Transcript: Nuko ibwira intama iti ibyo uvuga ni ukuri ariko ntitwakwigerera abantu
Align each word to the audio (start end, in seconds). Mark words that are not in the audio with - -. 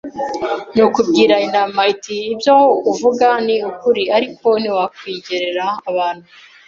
Nuko 0.73 0.97
ibwira 1.03 1.35
intama 1.45 1.81
iti 1.93 2.15
ibyo 2.33 2.55
uvuga 2.91 3.27
ni 3.45 3.55
ukuri 3.69 4.03
ariko 4.17 4.47
ntitwakwigerera 4.61 5.65
abantu 5.89 6.25